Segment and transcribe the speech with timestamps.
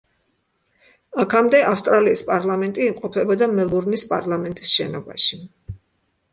[1.23, 5.43] აქამდე, ავსტრალიის პარლამენტი იმყოფებოდა მელბურნის პარლამენტის შენობაში.